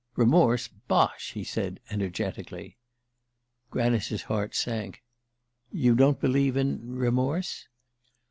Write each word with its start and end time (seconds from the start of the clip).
"Remorse? 0.15 0.67
Bosh!" 0.67 1.33
he 1.33 1.43
said 1.43 1.79
energetically. 1.91 2.75
Granice's 3.69 4.23
heart 4.23 4.55
sank. 4.55 5.03
"You 5.71 5.93
don't 5.93 6.19
believe 6.19 6.57
in 6.57 6.79
_remorse? 6.81 7.65